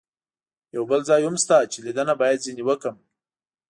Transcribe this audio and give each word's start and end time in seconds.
یو 0.75 0.83
بل 0.89 1.01
ځای 1.09 1.21
هم 1.27 1.35
شته 1.43 1.57
چې 1.71 1.79
لیدنه 1.85 2.13
باید 2.21 2.43
ځنې 2.45 2.63
وکړم. 2.65 2.95